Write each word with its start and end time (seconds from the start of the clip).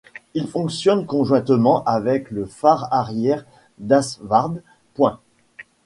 Il 0.33 0.47
fonctionne 0.47 1.05
conjointement 1.05 1.83
avec 1.83 2.31
le 2.31 2.47
phare 2.47 2.91
arrière 2.91 3.45
d'Haszard 3.77 4.55
Point. 4.95 5.19